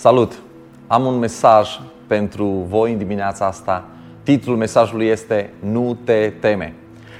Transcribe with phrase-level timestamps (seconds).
[0.00, 0.32] Salut!
[0.86, 3.84] Am un mesaj pentru voi în dimineața asta.
[4.22, 6.74] Titlul mesajului este Nu te teme.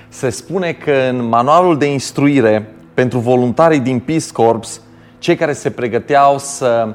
[0.09, 4.81] Se spune că în manualul de instruire pentru voluntarii din Peace Corps,
[5.19, 6.95] cei care se pregăteau să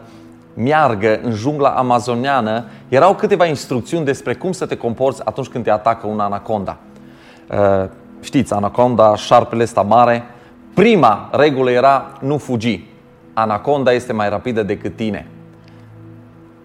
[0.53, 5.71] meargă în jungla amazoniană, erau câteva instrucțiuni despre cum să te comporți atunci când te
[5.71, 6.77] atacă un anaconda.
[7.51, 7.89] Uh,
[8.21, 10.23] știți, anaconda, șarpele ăsta mare.
[10.73, 12.83] Prima regulă era nu fugi.
[13.33, 15.27] Anaconda este mai rapidă decât tine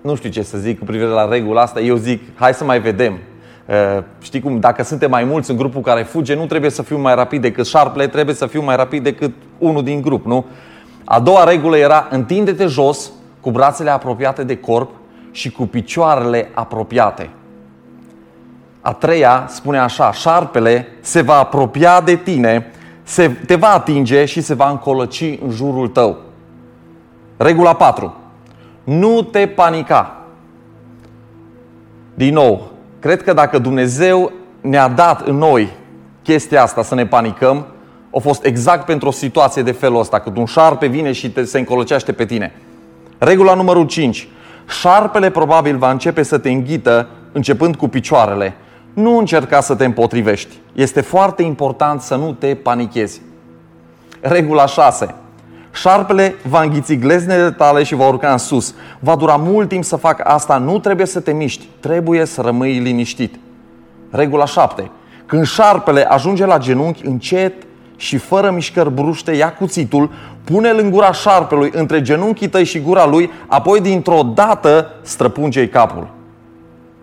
[0.01, 2.81] nu știu ce să zic cu privire la regula asta, eu zic, hai să mai
[2.81, 3.19] vedem.
[3.67, 6.99] Uh, știi cum, dacă suntem mai mulți în grupul care fuge, nu trebuie să fiu
[6.99, 10.45] mai rapid decât șarpele, trebuie să fiu mai rapid decât unul din grup, nu?
[11.05, 13.11] A doua regulă era, întinde-te jos,
[13.41, 14.91] cu brațele apropiate de corp
[15.31, 17.31] și cu picioarele apropiate.
[18.81, 22.67] A treia spune așa, șarpele se va apropia de tine,
[23.03, 26.17] se, te va atinge și se va încolăci în jurul tău.
[27.37, 28.20] Regula 4.
[28.91, 30.17] Nu te panica.
[32.15, 35.69] Din nou, cred că dacă Dumnezeu ne-a dat în noi
[36.23, 37.67] chestia asta să ne panicăm,
[38.15, 41.45] a fost exact pentru o situație de felul ăsta, când un șarpe vine și te,
[41.45, 42.53] se încolăcește pe tine.
[43.19, 44.29] Regula numărul 5.
[44.69, 48.55] Șarpele probabil va începe să te înghită începând cu picioarele.
[48.95, 50.57] Nu încerca să te împotrivești.
[50.73, 53.21] Este foarte important să nu te panichezi.
[54.21, 55.15] Regula 6.
[55.73, 58.75] Șarpele va înghiți gleznele tale și va urca în sus.
[58.99, 62.79] Va dura mult timp să facă asta, nu trebuie să te miști, trebuie să rămâi
[62.79, 63.35] liniștit.
[64.11, 64.91] Regula 7.
[65.27, 67.55] Când șarpele ajunge la genunchi, încet
[67.97, 70.11] și fără mișcări bruște, ia cuțitul,
[70.45, 76.09] pune-l în gura șarpelui, între genunchii tăi și gura lui, apoi dintr-o dată străpunge-i capul.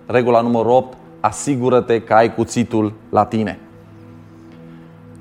[0.06, 0.98] Regula numărul 8.
[1.20, 3.60] Asigură-te că ai cuțitul la tine.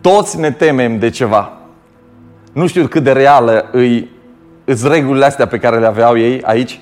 [0.00, 1.52] Toți ne temem de ceva.
[2.56, 4.10] Nu știu cât de reală îi,
[4.64, 6.80] îți regulile astea pe care le aveau ei aici,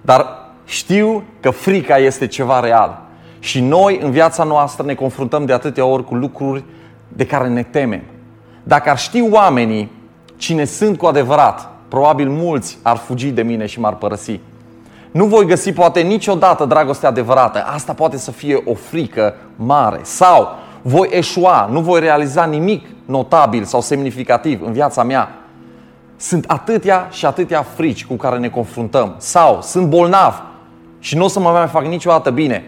[0.00, 0.26] dar
[0.64, 3.02] știu că frica este ceva real.
[3.38, 6.64] Și noi, în viața noastră, ne confruntăm de atâtea ori cu lucruri
[7.08, 8.02] de care ne temem.
[8.62, 9.92] Dacă ar ști oamenii
[10.36, 14.40] cine sunt cu adevărat, probabil mulți ar fugi de mine și m-ar părăsi.
[15.10, 17.64] Nu voi găsi poate niciodată dragostea adevărată.
[17.74, 20.00] Asta poate să fie o frică mare.
[20.02, 20.48] Sau
[20.82, 25.34] voi eșua, nu voi realiza nimic notabil sau semnificativ în viața mea.
[26.16, 29.14] Sunt atâtea și atâtea frici cu care ne confruntăm.
[29.18, 30.42] Sau sunt bolnav
[30.98, 32.64] și nu o să mă mai fac niciodată bine.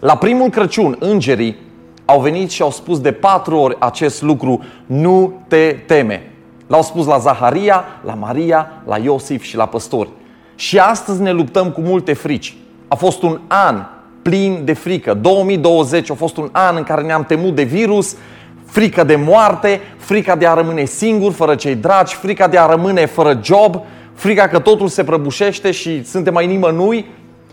[0.00, 1.56] La primul Crăciun, îngerii
[2.04, 6.32] au venit și au spus de patru ori acest lucru, nu te teme.
[6.66, 10.08] L-au spus la Zaharia, la Maria, la Iosif și la păstori.
[10.54, 12.56] Și astăzi ne luptăm cu multe frici.
[12.88, 13.84] A fost un an
[14.28, 15.14] plin de frică.
[15.14, 18.16] 2020 a fost un an în care ne-am temut de virus,
[18.64, 23.06] frică de moarte, frica de a rămâne singur, fără cei dragi, frica de a rămâne
[23.06, 23.80] fără job,
[24.14, 27.06] frica că totul se prăbușește și suntem mai nimănui.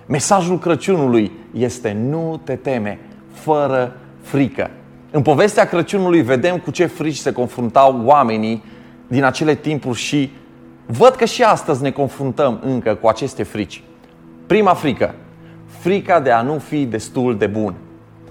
[0.05, 2.99] Mesajul Crăciunului este nu te teme,
[3.33, 4.69] fără frică.
[5.11, 8.63] În povestea Crăciunului vedem cu ce frici se confruntau oamenii
[9.07, 10.31] din acele timpuri și
[10.85, 13.83] văd că și astăzi ne confruntăm încă cu aceste frici.
[14.47, 15.13] Prima frică,
[15.85, 17.73] frica de a nu fi destul de bun.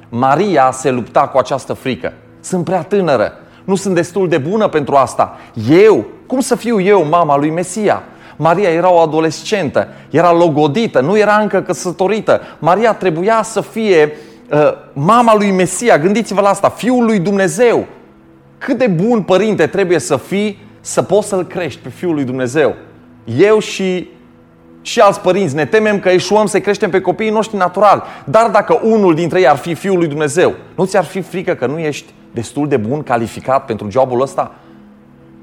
[0.08, 2.12] Maria se lupta cu această frică.
[2.40, 3.32] Sunt prea tânără,
[3.64, 5.36] nu sunt destul de bună pentru asta.
[5.68, 8.02] Eu, cum să fiu eu mama lui Mesia?
[8.36, 12.40] Maria era o adolescentă, era logodită, nu era încă căsătorită.
[12.58, 14.12] Maria trebuia să fie
[14.50, 15.98] uh, mama lui Mesia.
[15.98, 17.86] Gândiți-vă la asta, fiul lui Dumnezeu.
[18.58, 22.74] Cât de bun părinte trebuie să fii să poți să-l crești pe fiul lui Dumnezeu.
[23.24, 24.08] Eu și
[24.84, 28.04] și alți părinți ne temem că eșuăm să creștem pe copiii noștri natural.
[28.24, 31.66] Dar dacă unul dintre ei ar fi fiul lui Dumnezeu, nu ți-ar fi frică că
[31.66, 34.54] nu ești destul de bun, calificat pentru jobul ăsta?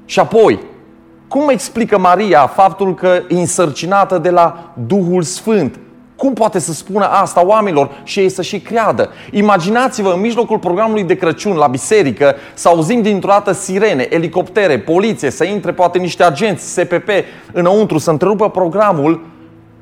[0.04, 0.60] Și apoi,
[1.28, 5.78] cum explică Maria faptul că e însărcinată de la Duhul Sfânt?
[6.16, 9.10] Cum poate să spună asta oamenilor și ei să și creadă?
[9.30, 15.30] Imaginați-vă în mijlocul programului de Crăciun la biserică să auzim dintr-o dată sirene, elicoptere, poliție,
[15.30, 17.08] să intre poate niște agenți SPP
[17.52, 19.31] înăuntru, să întrerupă programul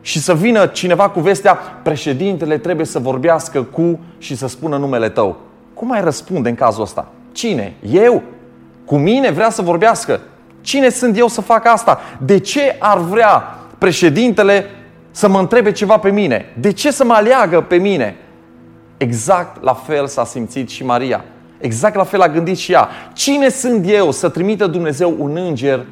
[0.01, 5.09] și să vină cineva cu vestea, președintele trebuie să vorbească cu și să spună numele
[5.09, 5.37] tău.
[5.75, 7.09] Cum ai răspunde în cazul ăsta?
[7.33, 7.75] Cine?
[7.91, 8.23] Eu?
[8.85, 10.21] Cu mine vrea să vorbească?
[10.61, 12.01] Cine sunt eu să fac asta?
[12.19, 14.65] De ce ar vrea președintele
[15.11, 16.45] să mă întrebe ceva pe mine?
[16.61, 18.17] De ce să mă aleagă pe mine?
[18.97, 21.25] Exact la fel s-a simțit și Maria.
[21.59, 22.89] Exact la fel a gândit și ea.
[23.13, 25.87] Cine sunt eu să trimită Dumnezeu un înger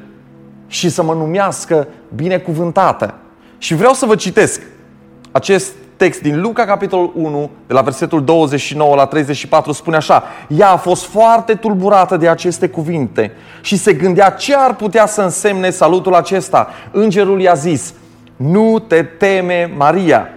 [0.67, 3.13] și să mă numească binecuvântată?
[3.59, 4.61] Și vreau să vă citesc
[5.31, 10.23] acest text din Luca, capitolul 1, de la versetul 29 la 34, spune așa.
[10.47, 15.21] Ea a fost foarte tulburată de aceste cuvinte și se gândea ce ar putea să
[15.21, 16.69] însemne salutul acesta.
[16.91, 17.93] Îngerul i-a zis,
[18.35, 20.29] Nu te teme, Maria,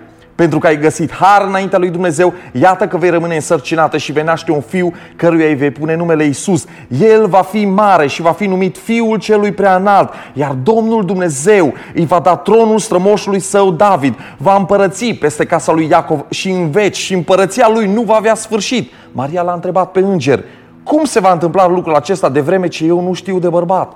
[0.43, 4.23] pentru că ai găsit har înaintea lui Dumnezeu, iată că vei rămâne însărcinată și vei
[4.23, 6.65] naște un fiu căruia îi vei pune numele Isus.
[6.89, 11.75] El va fi mare și va fi numit Fiul celui prea înalt, iar Domnul Dumnezeu
[11.95, 16.71] îi va da tronul strămoșului său David, va împărăți peste casa lui Iacov și în
[16.71, 18.93] veci și împărăția lui nu va avea sfârșit.
[19.13, 20.45] Maria l-a întrebat pe înger,
[20.83, 23.93] cum se va întâmpla lucrul acesta de vreme ce eu nu știu de bărbat?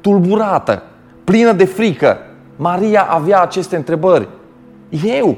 [0.00, 0.82] Tulburată,
[1.24, 2.18] plină de frică,
[2.56, 4.28] Maria avea aceste întrebări.
[5.04, 5.36] Eu,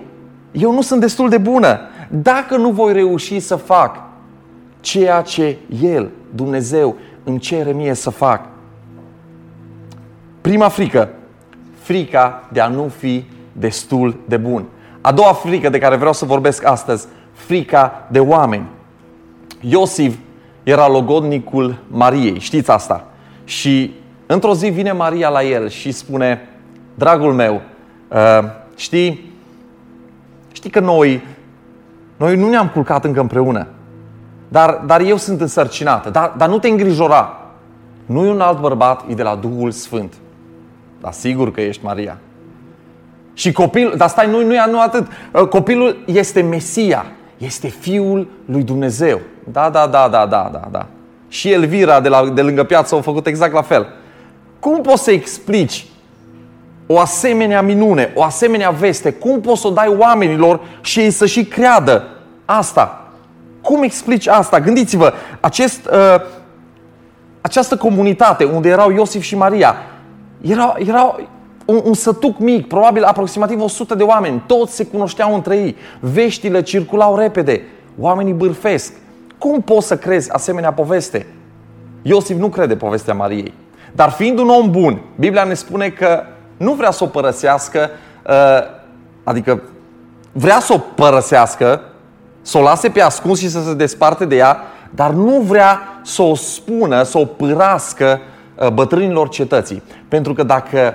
[0.52, 1.80] eu nu sunt destul de bună.
[2.08, 3.96] Dacă nu voi reuși să fac
[4.80, 8.46] ceea ce El, Dumnezeu, îmi cere mie să fac.
[10.40, 11.08] Prima frică,
[11.78, 14.64] frica de a nu fi destul de bun.
[15.00, 18.66] A doua frică de care vreau să vorbesc astăzi, frica de oameni.
[19.60, 20.16] Iosif
[20.62, 23.06] era logodnicul Mariei, știți asta.
[23.44, 23.94] Și
[24.26, 26.48] într-o zi vine Maria la el și spune,
[26.94, 27.60] dragul meu,
[28.08, 28.44] uh,
[28.76, 29.27] știi,
[30.52, 31.22] știi că noi,
[32.16, 33.66] noi nu ne-am culcat încă împreună,
[34.48, 37.36] dar, dar eu sunt însărcinată, dar, dar nu te îngrijora.
[38.06, 40.14] Nu e un alt bărbat, e de la Duhul Sfânt.
[41.00, 42.18] Dar sigur că ești Maria.
[43.34, 45.06] Și copilul, dar stai, nu, nu, nu atât.
[45.32, 47.04] Uh, copilul este Mesia,
[47.36, 49.20] este Fiul lui Dumnezeu.
[49.52, 50.86] Da, da, da, da, da, da, da.
[51.28, 53.86] Și Elvira de, la, de lângă piață au făcut exact la fel.
[54.60, 55.86] Cum poți să explici
[56.90, 61.26] o asemenea minune, o asemenea veste, cum poți să o dai oamenilor și ei să
[61.26, 62.04] și creadă
[62.44, 63.10] asta?
[63.60, 64.60] Cum explici asta?
[64.60, 66.20] Gândiți-vă, acest, uh,
[67.40, 69.76] această comunitate unde erau Iosif și Maria,
[70.40, 71.16] era, era
[71.64, 76.62] un, un sătuc mic, probabil aproximativ 100 de oameni, toți se cunoșteau între ei, veștile
[76.62, 77.62] circulau repede,
[77.98, 78.92] oamenii bârfesc.
[79.38, 81.26] Cum poți să crezi asemenea poveste?
[82.02, 83.54] Iosif nu crede povestea Mariei.
[83.92, 86.22] Dar fiind un om bun, Biblia ne spune că
[86.58, 87.90] nu vrea să o părăsească,
[88.26, 88.34] uh,
[89.24, 89.62] adică
[90.32, 91.80] vrea să o părăsească,
[92.42, 94.58] să o lase pe ascuns și să se desparte de ea,
[94.90, 98.20] dar nu vrea să o spună, să o părască
[98.54, 99.82] uh, bătrânilor cetății.
[100.08, 100.94] Pentru că dacă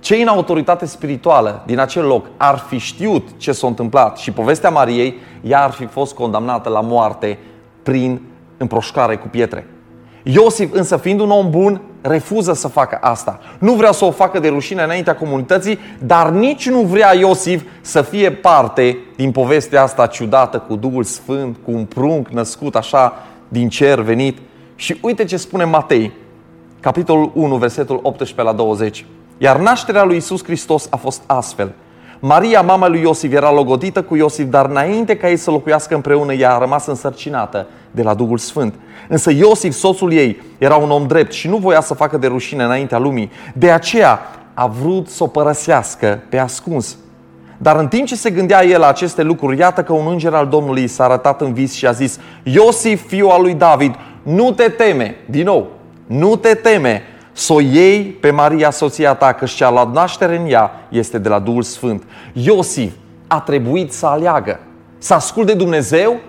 [0.00, 4.70] cei în autoritate spirituală din acel loc ar fi știut ce s-a întâmplat și povestea
[4.70, 7.38] Mariei, ea ar fi fost condamnată la moarte
[7.82, 8.20] prin
[8.56, 9.66] împroșcare cu pietre.
[10.26, 13.40] Iosif, însă, fiind un om bun, refuză să facă asta.
[13.58, 18.02] Nu vrea să o facă de rușine înaintea comunității, dar nici nu vrea Iosif să
[18.02, 23.12] fie parte din povestea asta ciudată cu Duhul Sfânt, cu un prunc născut așa
[23.48, 24.38] din cer venit.
[24.74, 26.12] Și uite ce spune Matei,
[26.80, 29.06] capitolul 1, versetul 18 la 20.
[29.38, 31.72] Iar nașterea lui Isus Hristos a fost astfel–
[32.26, 36.32] Maria, mama lui Iosif, era logodită cu Iosif, dar înainte ca ei să locuiască împreună,
[36.32, 38.74] ea a rămas însărcinată de la Duhul Sfânt.
[39.08, 42.64] Însă Iosif, soțul ei, era un om drept și nu voia să facă de rușine
[42.64, 43.30] înaintea lumii.
[43.54, 44.20] De aceea
[44.54, 46.96] a vrut să o părăsească pe ascuns.
[47.58, 50.46] Dar în timp ce se gândea el la aceste lucruri, iată că un înger al
[50.46, 54.68] Domnului s-a arătat în vis și a zis Iosif, fiul al lui David, nu te
[54.68, 55.68] teme, din nou,
[56.06, 57.02] nu te teme
[57.32, 61.28] să o iei pe Maria, soția ta, că și-a luat naștere în ea este de
[61.28, 62.02] la Duhul Sfânt.
[62.32, 62.92] Iosif
[63.26, 64.60] a trebuit să aleagă.
[64.98, 66.20] Să ascult de Dumnezeu,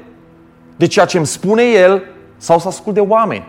[0.75, 2.03] de ceea ce îmi spune El,
[2.37, 3.47] sau să ascult de oameni.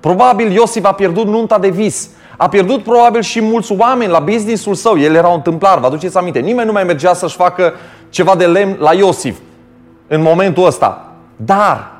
[0.00, 2.10] Probabil Iosif a pierdut nunta de vis.
[2.36, 4.98] A pierdut probabil și mulți oameni la businessul său.
[4.98, 6.38] El era un tâmplar, vă aduceți aminte.
[6.38, 7.72] Nimeni nu mai mergea să-și facă
[8.08, 9.38] ceva de lemn la Iosif
[10.06, 11.12] în momentul ăsta.
[11.36, 11.92] Dar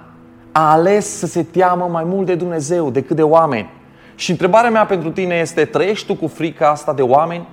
[0.53, 3.71] a ales să se teamă mai mult de Dumnezeu decât de oameni.
[4.15, 7.49] Și întrebarea mea pentru tine este, trăiești tu cu frica asta de oameni?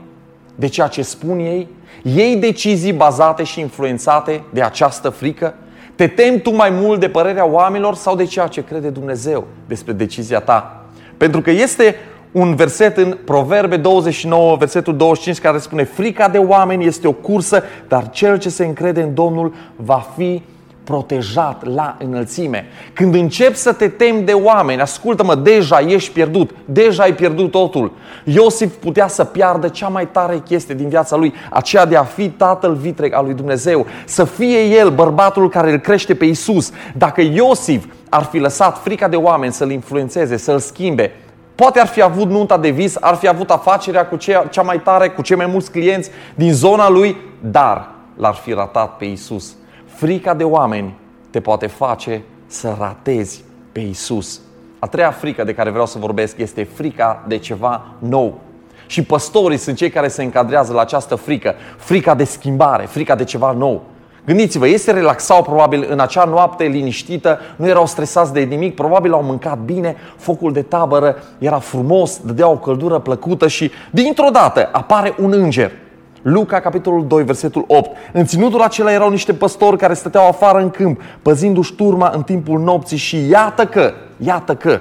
[0.55, 1.67] De ceea ce spun ei?
[2.03, 5.53] Ei decizii bazate și influențate de această frică?
[5.97, 9.93] Te temi tu mai mult de părerea oamenilor sau de ceea ce crede Dumnezeu despre
[9.93, 10.85] decizia ta?
[11.17, 11.95] Pentru că este
[12.31, 17.63] un verset în Proverbe 29, versetul 25, care spune Frica de oameni este o cursă,
[17.87, 20.41] dar cel ce se încrede în Domnul va fi
[20.87, 22.65] protejat la înălțime.
[22.93, 27.91] Când începi să te temi de oameni, ascultă-mă, deja ești pierdut, deja ai pierdut totul.
[28.23, 32.29] Iosif putea să piardă cea mai tare chestie din viața lui, aceea de a fi
[32.29, 36.71] tatăl vitreg al lui Dumnezeu, să fie el bărbatul care îl crește pe Isus.
[36.97, 41.11] Dacă Iosif ar fi lăsat frica de oameni să-l influențeze, să-l schimbe,
[41.55, 44.81] Poate ar fi avut nunta de vis, ar fi avut afacerea cu cea, cea mai
[44.81, 49.55] tare, cu cei mai mulți clienți din zona lui, dar l-ar fi ratat pe Isus.
[49.97, 50.93] Frica de oameni
[51.29, 54.39] te poate face să ratezi pe Isus.
[54.79, 58.39] A treia frică de care vreau să vorbesc este frica de ceva nou.
[58.87, 63.23] Și păstorii sunt cei care se încadrează la această frică, frica de schimbare, frica de
[63.23, 63.83] ceva nou.
[64.25, 69.13] Gândiți-vă, ei se relaxau probabil în acea noapte liniștită, nu erau stresați de nimic, probabil
[69.13, 74.69] au mâncat bine, focul de tabără era frumos, dădea o căldură plăcută și dintr-o dată
[74.71, 75.71] apare un înger.
[76.21, 77.89] Luca, capitolul 2, versetul 8.
[78.13, 82.59] În ținutul acela erau niște păstori care stăteau afară în câmp, păzindu-și turma în timpul
[82.59, 84.79] nopții și iată că, iată că,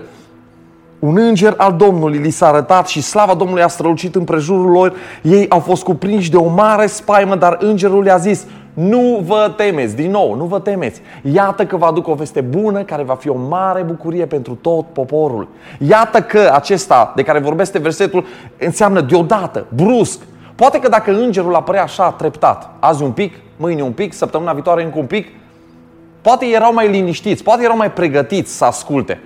[0.98, 4.92] un înger al Domnului li s-a arătat și slava Domnului a strălucit în prejurul lor.
[5.22, 9.96] Ei au fost cuprinși de o mare spaimă, dar îngerul le-a zis, nu vă temeți,
[9.96, 11.00] din nou, nu vă temeți.
[11.22, 14.86] Iată că vă aduc o veste bună care va fi o mare bucurie pentru tot
[14.92, 15.48] poporul.
[15.78, 18.24] Iată că acesta de care vorbește versetul
[18.58, 20.20] înseamnă deodată, brusc.
[20.56, 24.82] Poate că dacă îngerul apărea așa treptat, azi un pic, mâine un pic, săptămâna viitoare
[24.82, 25.26] încă un pic,
[26.20, 29.20] poate erau mai liniștiți, poate erau mai pregătiți să asculte.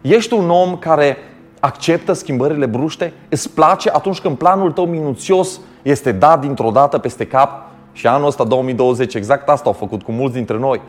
[0.00, 1.16] Ești un om care
[1.60, 3.12] acceptă schimbările bruște?
[3.28, 7.62] Îți place atunci când planul tău minuțios este dat dintr-o dată peste cap?
[7.92, 10.80] Și anul ăsta, 2020, exact asta au făcut cu mulți dintre noi.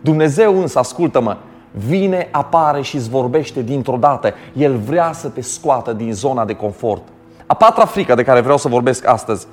[0.00, 1.36] Dumnezeu însă, ascultă-mă,
[1.70, 4.34] vine, apare și îți vorbește dintr-o dată.
[4.52, 7.02] El vrea să te scoată din zona de confort.
[7.46, 9.46] A patra frică de care vreau să vorbesc astăzi,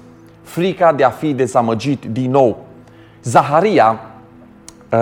[0.44, 2.66] frica de a fi dezamăgit din nou.
[3.24, 4.00] Zaharia
[4.90, 5.00] uh,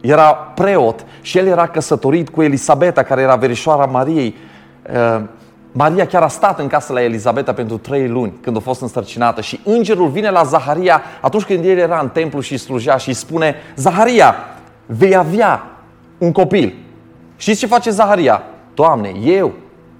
[0.00, 4.34] era preot și el era căsătorit cu Elisabeta, care era verișoara Mariei.
[4.92, 5.22] Uh,
[5.72, 9.40] Maria chiar a stat în casă la Elisabeta pentru trei luni când a fost însărcinată
[9.40, 13.14] și îngerul vine la Zaharia atunci când el era în templu și slujea și îi
[13.14, 14.34] spune Zaharia,
[14.86, 15.66] vei avea
[16.18, 16.74] un copil.
[17.36, 18.42] Știți ce face Zaharia?
[18.74, 19.52] Doamne, eu,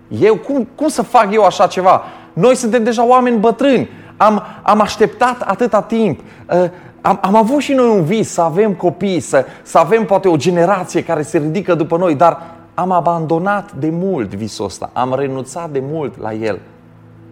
[0.09, 2.03] eu, cum, cum să fac eu așa ceva?
[2.39, 7.73] Noi suntem deja oameni bătrâni, am, am așteptat atâta timp, uh, am, am avut și
[7.73, 11.75] noi un vis să avem copii, să, să avem poate o generație care se ridică
[11.75, 12.43] după noi, dar
[12.75, 16.61] am abandonat de mult visul ăsta, am renunțat de mult la el.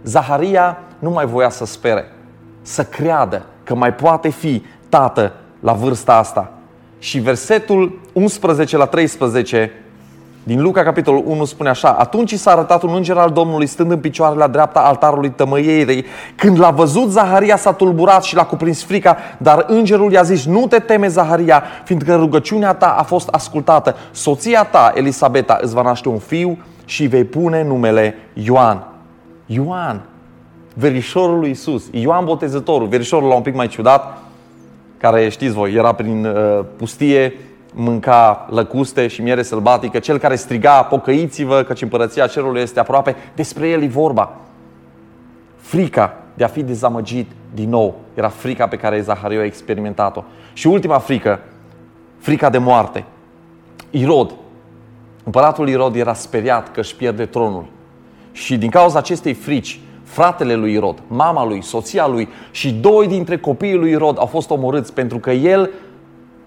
[0.04, 2.04] Zaharia nu mai voia să spere,
[2.62, 6.52] să creadă că mai poate fi tată la vârsta asta.
[6.98, 9.70] Și versetul 11 la 13
[10.46, 13.98] din Luca, capitolul 1, spune așa Atunci s-a arătat un înger al Domnului stând în
[13.98, 16.04] picioare la dreapta altarului tămăierei.
[16.36, 20.66] Când l-a văzut, Zaharia s-a tulburat și l-a cuprins frica, dar îngerul i-a zis, nu
[20.66, 23.96] te teme, Zaharia, fiindcă rugăciunea ta a fost ascultată.
[24.10, 28.86] Soția ta, Elisabeta, îți va naște un fiu și vei pune numele Ioan.
[29.46, 30.02] Ioan,
[30.74, 34.18] verișorul lui Isus, Ioan Botezătorul, verișorul la un pic mai ciudat,
[34.98, 37.34] care știți voi, era prin uh, pustie,
[37.78, 43.68] mânca lăcuste și miere sălbatică, cel care striga, pocăiți-vă căci împărăția cerului este aproape, despre
[43.68, 44.36] el e vorba.
[45.56, 50.22] Frica de a fi dezamăgit din nou era frica pe care Zahariu a experimentat-o.
[50.52, 51.40] Și ultima frică,
[52.18, 53.04] frica de moarte.
[53.90, 54.34] Irod,
[55.24, 57.66] împăratul Irod era speriat că își pierde tronul.
[58.32, 63.38] Și din cauza acestei frici, fratele lui Irod, mama lui, soția lui și doi dintre
[63.38, 65.70] copiii lui Irod au fost omorâți pentru că el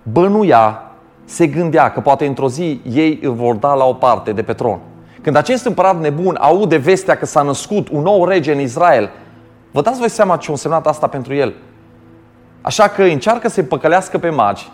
[0.03, 0.88] bănuia
[1.29, 4.53] se gândea că poate într-o zi ei îl vor da la o parte de pe
[4.53, 4.79] tron.
[5.21, 9.09] Când acest împărat nebun aude vestea că s-a născut un nou rege în Israel,
[9.71, 11.53] vă dați voi seama ce a însemnat asta pentru el.
[12.61, 14.71] Așa că încearcă să-i păcălească pe magi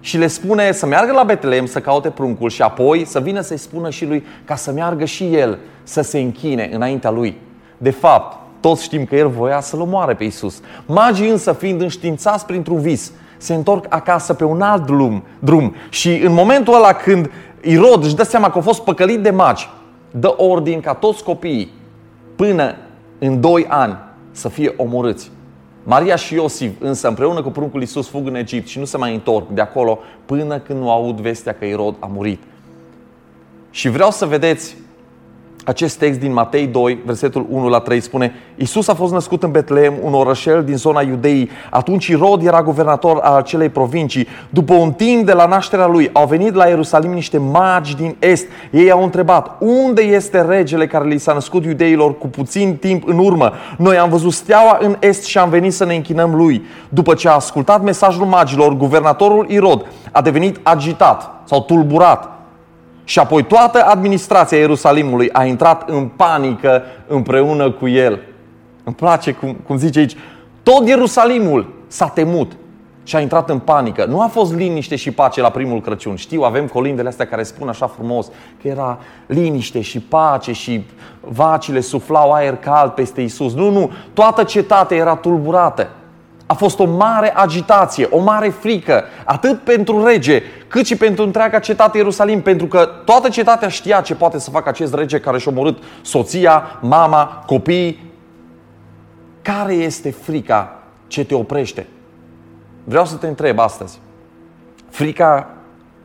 [0.00, 3.56] și le spune să meargă la Betlehem să caute pruncul și apoi să vină să-i
[3.56, 7.36] spună și lui ca să meargă și el să se închine înaintea lui.
[7.78, 10.60] De fapt, toți știm că el voia să-l omoare pe Isus.
[10.86, 15.74] Magii însă fiind înștiințați printr-un vis, se întorc acasă pe un alt drum, drum.
[15.88, 17.30] Și în momentul ăla când
[17.62, 19.68] Irod își dă seama că a fost păcălit de magi,
[20.10, 21.72] dă ordin ca toți copiii
[22.36, 22.74] până
[23.18, 23.98] în doi ani
[24.30, 25.30] să fie omorâți.
[25.82, 29.14] Maria și Iosif însă împreună cu pruncul Iisus fug în Egipt și nu se mai
[29.14, 32.42] întorc de acolo până când nu aud vestea că Irod a murit.
[33.70, 34.76] Și vreau să vedeți
[35.64, 39.50] acest text din Matei 2, versetul 1 la 3 spune Iisus a fost născut în
[39.50, 41.50] Betlehem, un orășel din zona Iudeii.
[41.70, 44.26] Atunci Irod era guvernator al acelei provincii.
[44.50, 48.46] După un timp de la nașterea lui, au venit la Ierusalim niște magi din Est.
[48.70, 53.18] Ei au întrebat, unde este regele care li s-a născut iudeilor cu puțin timp în
[53.18, 53.52] urmă?
[53.78, 56.64] Noi am văzut steaua în Est și am venit să ne închinăm lui.
[56.88, 62.39] După ce a ascultat mesajul magilor, guvernatorul Irod a devenit agitat sau tulburat
[63.10, 68.20] și apoi toată administrația Ierusalimului a intrat în panică împreună cu el.
[68.84, 70.16] Îmi place cum, cum zice aici.
[70.62, 72.52] Tot Ierusalimul s-a temut
[73.02, 74.04] și a intrat în panică.
[74.04, 76.16] Nu a fost liniște și pace la primul Crăciun.
[76.16, 78.26] Știu, avem colindele astea care spun așa frumos
[78.62, 80.84] că era liniște și pace și
[81.20, 83.54] vacile suflau aer cald peste Isus.
[83.54, 85.88] Nu, nu, toată cetatea era tulburată
[86.50, 91.58] a fost o mare agitație, o mare frică, atât pentru rege, cât și pentru întreaga
[91.58, 95.52] cetate Ierusalim, pentru că toată cetatea știa ce poate să facă acest rege care și-a
[95.52, 98.12] omorât soția, mama, copiii.
[99.42, 101.86] Care este frica ce te oprește?
[102.84, 104.00] vreau să te întreb astăzi.
[104.88, 105.50] Frica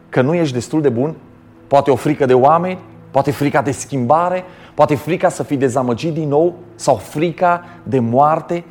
[0.09, 1.15] că nu ești destul de bun?
[1.67, 2.79] Poate o frică de oameni?
[3.11, 4.43] Poate frica de schimbare?
[4.73, 6.55] Poate frica să fii dezamăgit din nou?
[6.75, 8.63] Sau frica de moarte?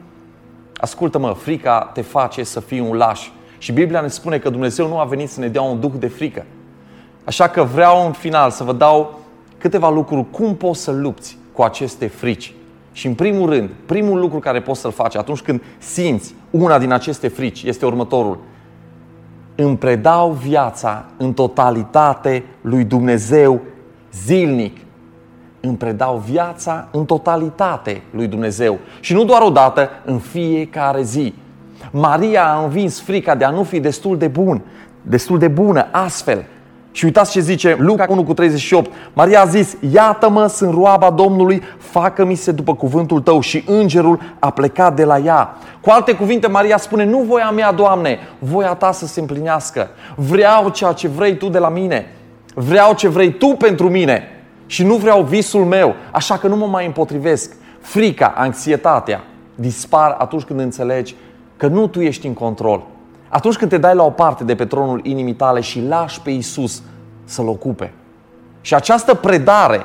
[0.76, 3.28] Ascultă-mă, frica te face să fii un laș.
[3.58, 6.08] Și Biblia ne spune că Dumnezeu nu a venit să ne dea un duh de
[6.08, 6.44] frică.
[7.24, 9.18] Așa că vreau în final să vă dau
[9.58, 12.54] câteva lucruri cum poți să lupți cu aceste frici.
[12.92, 16.92] Și în primul rând, primul lucru care poți să-l faci atunci când simți una din
[16.92, 18.38] aceste frici este următorul.
[19.54, 23.60] Îmi predau viața în totalitate lui Dumnezeu
[24.12, 24.76] zilnic.
[25.66, 28.78] Îmi predau viața în totalitate lui Dumnezeu.
[29.00, 31.34] Și nu doar o dată, în fiecare zi.
[31.90, 34.62] Maria a învins frica de a nu fi destul de bun,
[35.02, 36.44] destul de bună, astfel
[36.94, 38.90] și uitați ce zice Luca 1 cu 38.
[39.12, 43.40] Maria a zis, iată-mă, sunt roaba Domnului, facă-mi se după cuvântul tău.
[43.40, 45.56] Și îngerul a plecat de la ea.
[45.80, 49.88] Cu alte cuvinte, Maria spune, nu voia mea, Doamne, voia ta să se împlinească.
[50.16, 52.06] Vreau ceea ce vrei tu de la mine.
[52.54, 54.33] Vreau ce vrei tu pentru mine.
[54.66, 57.56] Și nu vreau visul meu, așa că nu mă mai împotrivesc.
[57.80, 61.14] Frica, anxietatea dispar atunci când înțelegi
[61.56, 62.82] că nu tu ești în control,
[63.28, 66.30] atunci când te dai la o parte de pe tronul inimii tale și lași pe
[66.30, 66.82] Isus
[67.24, 67.92] să-l ocupe.
[68.60, 69.80] Și această predare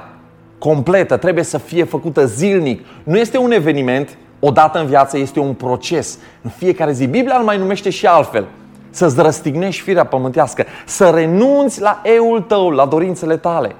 [0.57, 2.85] completă trebuie să fie făcută zilnic.
[3.03, 6.17] Nu este un eveniment, odată în viață, este un proces.
[6.41, 7.07] În fiecare zi.
[7.07, 8.47] Biblia îl mai numește și altfel.
[8.89, 13.75] Să-ți răstignești firea pământească, să renunți la eul tău, la dorințele tale.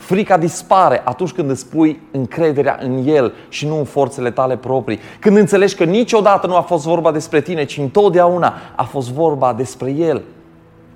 [0.00, 5.00] Frica dispare atunci când îți pui încrederea în El și nu în forțele tale proprii.
[5.18, 9.52] Când înțelegi că niciodată nu a fost vorba despre tine, ci întotdeauna a fost vorba
[9.52, 10.22] despre El.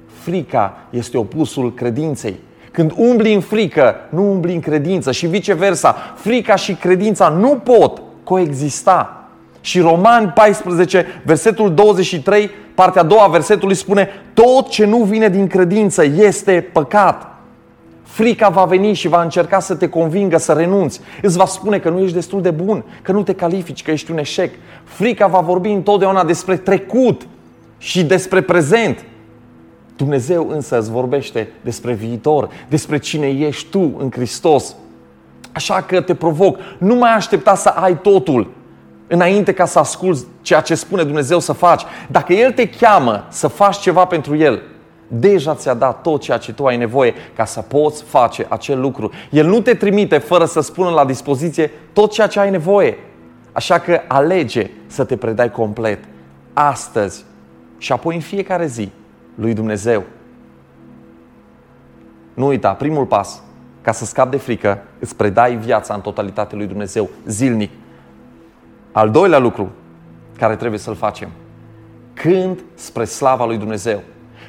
[0.07, 2.39] Frica este opusul credinței.
[2.71, 5.97] Când umbli în frică, nu umbli în credință și viceversa.
[6.15, 9.29] Frica și credința nu pot coexista.
[9.61, 15.47] Și Romani 14, versetul 23, partea a doua versetului spune Tot ce nu vine din
[15.47, 17.34] credință este păcat.
[18.15, 21.01] Frica va veni și va încerca să te convingă să renunți.
[21.23, 24.11] Îți va spune că nu ești destul de bun, că nu te califici, că ești
[24.11, 24.55] un eșec.
[24.85, 27.27] Frica va vorbi întotdeauna despre trecut
[27.79, 29.05] și despre prezent.
[29.97, 34.77] Dumnezeu însă îți vorbește despre viitor, despre cine ești tu în Hristos.
[35.53, 38.51] Așa că te provoc, nu mai aștepta să ai totul
[39.07, 41.83] înainte ca să asculți ceea ce spune Dumnezeu să faci.
[42.11, 44.63] Dacă El te cheamă să faci ceva pentru El,
[45.09, 49.11] deja ți-a dat tot ceea ce tu ai nevoie ca să poți face acel lucru.
[49.31, 52.99] El nu te trimite fără să spună la dispoziție tot ceea ce ai nevoie.
[53.53, 56.05] Așa că alege să te predai complet
[56.53, 57.25] astăzi
[57.79, 58.91] și apoi în fiecare zi
[59.35, 60.03] lui Dumnezeu.
[62.35, 63.43] Nu uita, primul pas,
[63.83, 67.71] ca să scapi de frică, îți predai viața în totalitate lui Dumnezeu, zilnic.
[68.93, 69.73] Al doilea lucru
[70.39, 71.29] care trebuie să-l facem,
[72.15, 74.03] când spre slava lui Dumnezeu.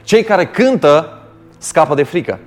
[0.06, 1.20] Cei care cântă
[1.58, 2.40] scapă de frică.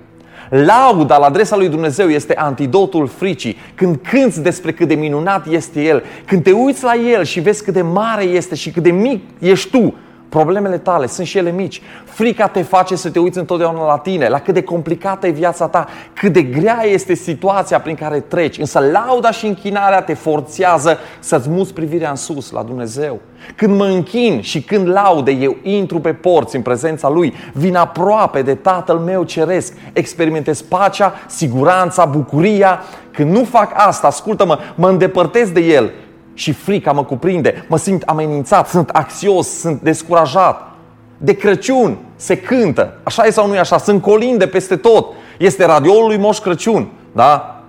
[0.51, 3.57] Lauda la adresa lui Dumnezeu este antidotul fricii.
[3.75, 7.65] Când cânți despre cât de minunat este El, când te uiți la El și vezi
[7.65, 9.95] cât de mare este și cât de mic ești tu,
[10.29, 11.83] Problemele tale sunt și ele mici.
[12.05, 15.69] Frica te face să te uiți întotdeauna la tine, la cât de complicată e viața
[15.69, 18.59] ta, cât de grea este situația prin care treci.
[18.59, 23.21] Însă lauda și închinarea te forțează să-ți muți privirea în sus, la Dumnezeu.
[23.57, 28.43] Când mă închin și când laude, eu intru pe porți în prezența Lui, vin aproape
[28.43, 32.83] de Tatăl meu ceresc, experimentez pacea, siguranța, bucuria.
[33.13, 35.93] Când nu fac asta, ascultă-mă, mă îndepărtez de El
[36.39, 40.69] și frica mă cuprinde, mă simt amenințat, sunt axios, sunt descurajat.
[41.17, 45.07] De Crăciun se cântă, așa e sau nu e așa, sunt colinde peste tot.
[45.39, 47.63] Este radioul lui Moș Crăciun, da?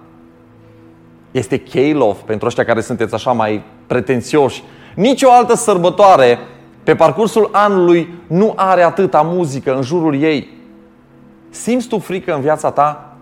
[1.32, 4.64] Este Keilov, pentru ăștia care sunteți așa mai pretențioși.
[4.96, 6.40] Nici o altă sărbătoare
[6.84, 10.58] pe parcursul anului nu are atâta muzică în jurul ei.
[11.50, 13.16] Simți tu frică în viața ta?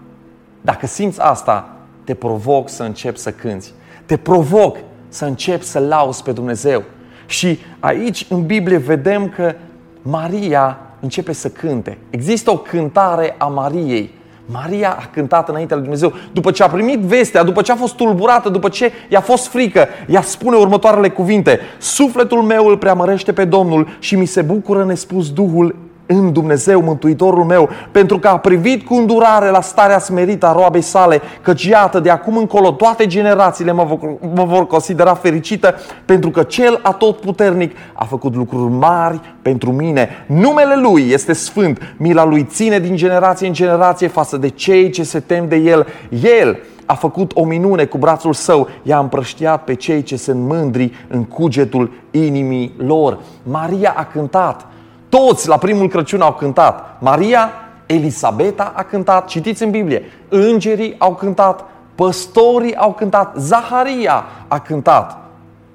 [0.61, 1.69] Dacă simți asta,
[2.03, 3.73] te provoc să începi să cânți.
[4.05, 6.83] Te provoc să începi să lauzi pe Dumnezeu.
[7.25, 9.55] Și aici în Biblie vedem că
[10.01, 11.97] Maria începe să cânte.
[12.09, 14.15] Există o cântare a Mariei.
[14.45, 16.13] Maria a cântat înaintea lui Dumnezeu.
[16.33, 19.87] După ce a primit vestea, după ce a fost tulburată, după ce i-a fost frică,
[20.07, 21.59] ea spune următoarele cuvinte.
[21.77, 25.75] Sufletul meu îl preamărește pe Domnul și mi se bucură nespus Duhul
[26.07, 30.81] în Dumnezeu, Mântuitorul meu, pentru că a privit cu îndurare la starea smerită a roabei
[30.81, 33.99] sale, căci iată, de acum încolo toate generațiile mă vor,
[34.35, 40.09] mă vor considera fericită, pentru că Cel atotputernic a făcut lucruri mari pentru mine.
[40.27, 45.03] Numele Lui este sfânt, mila Lui ține din generație în generație față de cei ce
[45.03, 45.87] se tem de El.
[46.09, 51.05] El a făcut o minune cu brațul său, i-a împrăștiat pe cei ce sunt mândri
[51.07, 53.19] în cugetul inimii lor.
[53.43, 54.67] Maria a cântat,
[55.09, 56.97] Toți la primul Crăciun au cântat.
[56.99, 57.51] Maria,
[57.85, 60.03] Elisabeta a cântat, citiți în Biblie.
[60.29, 61.65] Îngerii au cântat,
[61.95, 65.17] păstorii au cântat, Zaharia a cântat.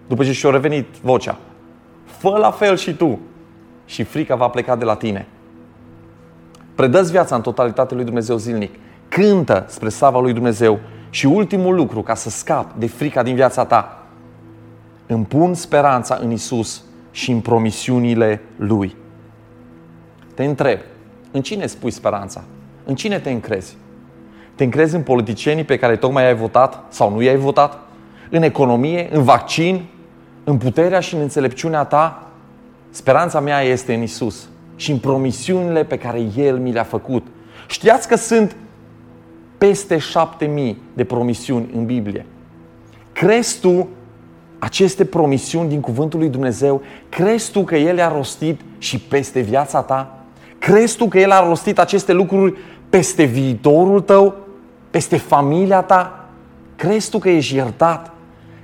[0.07, 1.37] După ce și-a revenit vocea.
[2.05, 3.18] Fă la fel și tu
[3.85, 5.27] și frica va pleca de la tine.
[6.75, 8.75] Predă viața în totalitate lui Dumnezeu zilnic.
[9.09, 10.79] Cântă spre slava lui Dumnezeu
[11.11, 14.03] și ultimul lucru, ca să scap de frica din viața ta,
[15.07, 18.97] îmi pun speranța în Isus și în promisiunile Lui.
[20.43, 20.79] Te întreb,
[21.31, 22.45] în cine spui speranța?
[22.85, 23.77] În cine te încrezi?
[24.55, 27.79] Te încrezi în politicienii pe care tocmai ai votat sau nu i-ai votat?
[28.31, 29.85] În economie, în vaccin,
[30.45, 32.31] în puterea și în înțelepciunea ta?
[32.91, 37.27] Speranța mea este în Isus și în promisiunile pe care El mi le-a făcut.
[37.69, 38.57] Știați că sunt
[39.59, 42.27] peste șapte mii de promisiuni în Biblie.
[43.13, 43.89] Crezi tu
[44.59, 46.83] aceste promisiuni din Cuvântul lui Dumnezeu?
[47.09, 50.17] Crezi tu că El a rostit și peste viața ta?
[50.62, 52.55] Crezi tu că El a rostit aceste lucruri
[52.88, 54.35] peste viitorul tău?
[54.90, 56.25] Peste familia ta?
[56.77, 58.11] Crezi tu că ești iertat?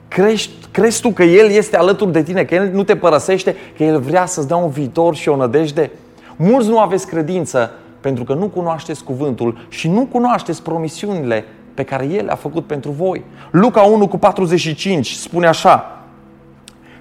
[0.09, 3.85] Crezi, crezi tu că El este alături de tine, că El nu te părăsește, că
[3.85, 5.91] El vrea să-ți dea un viitor și o nădejde?
[6.37, 12.05] Mulți nu aveți credință pentru că nu cunoașteți cuvântul și nu cunoașteți promisiunile pe care
[12.05, 13.25] El a făcut pentru voi.
[13.51, 15.98] Luca 1 cu 45 spune așa,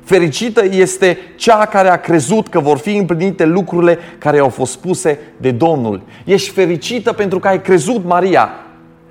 [0.08, 5.20] Fericită este cea care a crezut că vor fi împlinite lucrurile care au fost spuse
[5.38, 6.02] de Domnul.
[6.26, 8.50] Ești fericită pentru că ai crezut, Maria.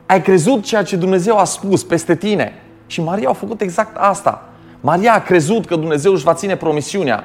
[0.06, 2.52] Ai crezut ceea ce Dumnezeu a spus peste tine.
[2.86, 4.48] Și Maria a făcut exact asta.
[4.80, 7.24] Maria a crezut că Dumnezeu își va ține promisiunea.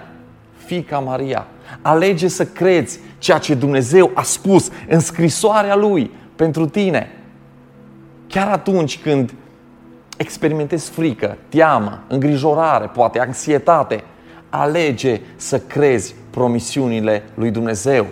[0.65, 1.47] Fica Maria,
[1.81, 7.11] alege să crezi ceea ce Dumnezeu a spus în scrisoarea Lui pentru tine.
[8.27, 9.33] Chiar atunci când
[10.21, 14.03] experimentezi frică, teamă, îngrijorare, poate anxietate,
[14.49, 18.05] alege să crezi promisiunile lui Dumnezeu.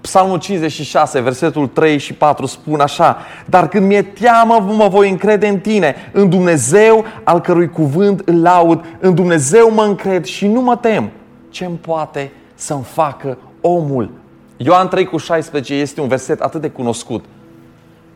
[0.00, 5.46] Psalmul 56, versetul 3 și 4 spun așa, Dar când mi-e teamă, mă voi încrede
[5.46, 10.60] în tine, în Dumnezeu al cărui cuvânt îl laud, în Dumnezeu mă încred și nu
[10.60, 11.10] mă tem.
[11.50, 14.10] Ce-mi poate să-mi facă omul?
[14.56, 17.24] Ioan 3 cu 16 este un verset atât de cunoscut.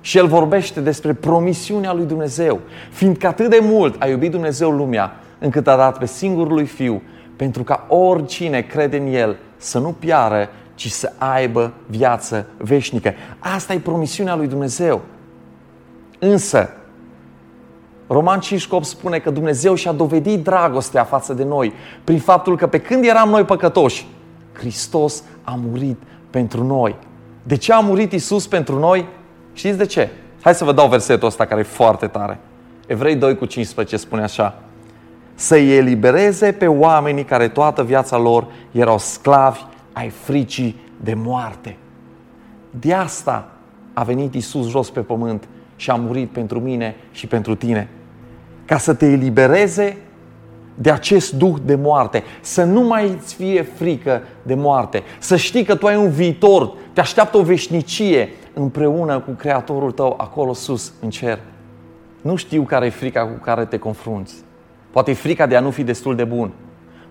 [0.01, 2.61] Și el vorbește despre promisiunea lui Dumnezeu,
[2.91, 7.03] fiindcă atât de mult a iubit Dumnezeu lumea, încât a dat pe singurul lui Fiu,
[7.37, 13.15] pentru ca oricine crede în El să nu piară, ci să aibă viață veșnică.
[13.39, 15.01] Asta e promisiunea lui Dumnezeu.
[16.19, 16.71] Însă,
[18.07, 21.73] Roman 5 spune că Dumnezeu și-a dovedit dragostea față de noi
[22.05, 24.07] prin faptul că pe când eram noi păcătoși,
[24.53, 25.97] Hristos a murit
[26.31, 26.97] pentru noi.
[27.43, 29.07] De ce a murit Isus pentru noi?
[29.61, 30.09] Știți de ce?
[30.41, 32.39] Hai să vă dau versetul ăsta care e foarte tare.
[32.87, 34.59] Evrei 2 cu 15 spune așa.
[35.35, 39.61] Să-i elibereze pe oamenii care toată viața lor erau sclavi
[39.93, 41.77] ai fricii de moarte.
[42.71, 43.49] De asta
[43.93, 47.89] a venit Isus jos pe pământ și a murit pentru mine și pentru tine.
[48.65, 49.97] Ca să te elibereze
[50.75, 55.65] de acest duh de moarte, să nu mai îți fie frică de moarte, să știi
[55.65, 58.29] că tu ai un viitor, te așteaptă o veșnicie
[58.63, 61.39] împreună cu Creatorul tău acolo sus, în cer.
[62.21, 64.35] Nu știu care e frica cu care te confrunți.
[64.91, 66.53] Poate e frica de a nu fi destul de bun.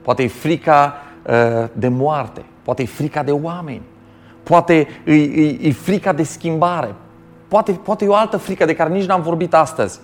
[0.01, 0.93] Poate e frica
[1.27, 2.43] uh, de moarte.
[2.63, 3.81] Poate e frica de oameni.
[4.43, 6.95] Poate e, e, e frica de schimbare.
[7.47, 9.99] Poate, poate e o altă frică de care nici n-am vorbit astăzi.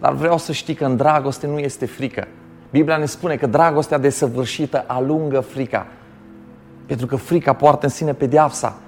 [0.00, 2.26] Dar vreau să știi că în dragoste nu este frică.
[2.70, 5.86] Biblia ne spune că dragostea desăvârșită alungă frica.
[6.86, 8.78] Pentru că frica poartă în sine pedeapsa.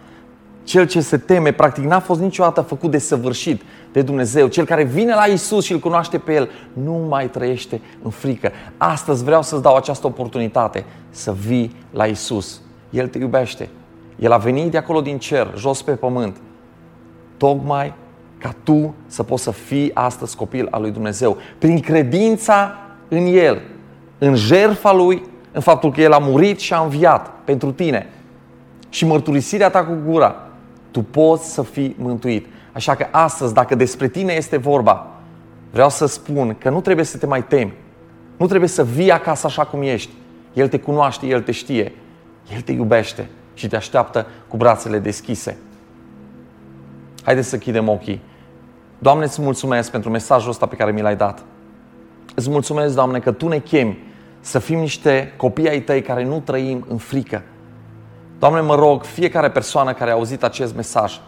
[0.64, 4.46] Cel ce se teme, practic, n-a fost niciodată făcut de săvârșit de Dumnezeu.
[4.46, 8.50] Cel care vine la Isus și îl cunoaște pe El, nu mai trăiește în frică.
[8.76, 12.60] Astăzi vreau să-ți dau această oportunitate să vii la Isus.
[12.90, 13.68] El te iubește.
[14.18, 16.36] El a venit de acolo din cer, jos pe pământ,
[17.36, 17.94] tocmai
[18.38, 21.36] ca tu să poți să fii astăzi copil al lui Dumnezeu.
[21.58, 23.60] Prin credința în El,
[24.18, 25.22] în jertfa Lui,
[25.52, 28.08] în faptul că El a murit și a înviat pentru tine
[28.88, 30.46] și mărturisirea ta cu gura,
[30.92, 32.46] tu poți să fii mântuit.
[32.72, 35.06] Așa că astăzi, dacă despre tine este vorba,
[35.70, 37.72] vreau să spun că nu trebuie să te mai temi.
[38.36, 40.10] Nu trebuie să vii acasă așa cum ești.
[40.52, 41.92] El te cunoaște, El te știe,
[42.54, 45.56] El te iubește și te așteaptă cu brațele deschise.
[47.22, 48.20] Haideți să chidem ochii.
[48.98, 51.42] Doamne, îți mulțumesc pentru mesajul ăsta pe care mi l-ai dat.
[52.34, 53.98] Îți mulțumesc, Doamne, că Tu ne chemi
[54.40, 57.42] să fim niște copii ai Tăi care nu trăim în frică.
[58.42, 61.20] Doamne, mă rog, fiecare persoană care a auzit acest mesaj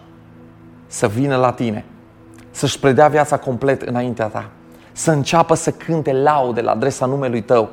[0.87, 1.85] să vină la Tine,
[2.51, 4.51] să-și predea viața complet înaintea Ta,
[4.93, 7.71] să înceapă să cânte laude la adresa numelui Tău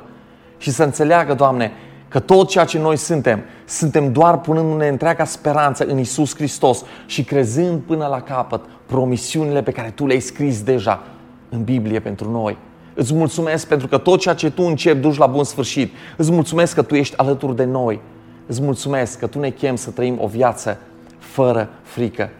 [0.58, 1.72] și să înțeleagă, Doamne,
[2.08, 7.24] Că tot ceea ce noi suntem, suntem doar punându-ne întreaga speranță în Isus Hristos și
[7.24, 11.02] crezând până la capăt promisiunile pe care Tu le-ai scris deja
[11.48, 12.56] în Biblie pentru noi.
[12.94, 15.94] Îți mulțumesc pentru că tot ceea ce Tu începi duci la bun sfârșit.
[16.16, 18.00] Îți mulțumesc că Tu ești alături de noi.
[18.46, 20.78] Îți mulțumesc că Tu ne chem să trăim o viață
[21.18, 22.30] fără frică.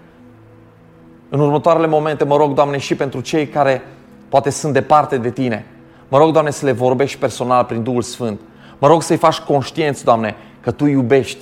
[1.28, 3.82] În următoarele momente mă rog, Doamne, și pentru cei care
[4.28, 5.66] poate sunt departe de Tine.
[6.08, 8.40] Mă rog, Doamne, să le vorbești personal prin Duhul Sfânt.
[8.78, 11.38] Mă rog să-i faci conștienți, Doamne, că Tu iubești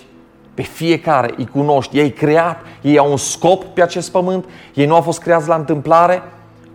[0.55, 4.45] pe fiecare, îi cunoști, ei creat, ei au un scop pe acest pământ,
[4.75, 6.23] ei nu au fost creați la întâmplare,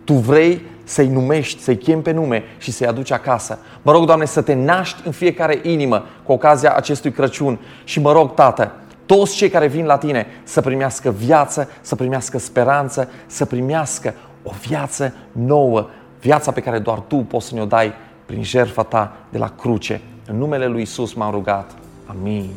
[0.04, 3.58] Tu vrei să-i numești, să-i chem pe nume și să-i aduci acasă.
[3.82, 8.12] Mă rog, Doamne, să te naști în fiecare inimă cu ocazia acestui Crăciun și mă
[8.12, 8.72] rog, Tată,
[9.06, 14.50] toți cei care vin la Tine să primească viață, să primească speranță, să primească o
[14.68, 15.88] viață nouă,
[16.20, 17.92] viața pe care doar Tu poți să ne-o dai
[18.26, 20.00] prin jertfa Ta de la cruce.
[20.26, 21.70] În numele Lui Isus m-am rugat.
[22.06, 22.50] Amin.